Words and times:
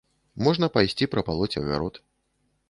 Можна 0.45 0.69
пайсці 0.77 1.09
прапалоць 1.13 1.49
агарод. 1.63 2.01